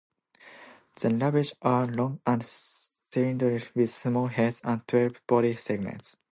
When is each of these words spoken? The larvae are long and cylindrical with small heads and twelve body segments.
The 0.99 1.11
larvae 1.11 1.43
are 1.61 1.85
long 1.85 2.21
and 2.25 2.41
cylindrical 2.43 3.69
with 3.75 3.91
small 3.91 4.25
heads 4.29 4.59
and 4.63 4.81
twelve 4.87 5.21
body 5.27 5.55
segments. 5.55 6.17